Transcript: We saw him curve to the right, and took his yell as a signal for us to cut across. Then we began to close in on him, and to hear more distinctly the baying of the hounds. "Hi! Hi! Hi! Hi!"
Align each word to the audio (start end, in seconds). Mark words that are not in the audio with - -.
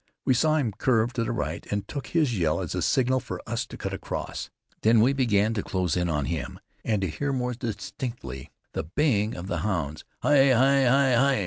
We 0.25 0.33
saw 0.33 0.55
him 0.55 0.71
curve 0.71 1.13
to 1.13 1.23
the 1.23 1.31
right, 1.31 1.63
and 1.69 1.87
took 1.87 2.07
his 2.07 2.35
yell 2.35 2.59
as 2.59 2.73
a 2.73 2.81
signal 2.81 3.19
for 3.19 3.39
us 3.45 3.67
to 3.67 3.77
cut 3.77 3.93
across. 3.93 4.49
Then 4.81 4.99
we 4.99 5.13
began 5.13 5.53
to 5.53 5.61
close 5.61 5.95
in 5.95 6.09
on 6.09 6.25
him, 6.25 6.59
and 6.83 7.03
to 7.03 7.07
hear 7.07 7.31
more 7.31 7.53
distinctly 7.53 8.49
the 8.73 8.81
baying 8.81 9.35
of 9.35 9.45
the 9.45 9.59
hounds. 9.59 10.03
"Hi! 10.23 10.53
Hi! 10.53 10.85
Hi! 10.87 11.13
Hi!" 11.13 11.39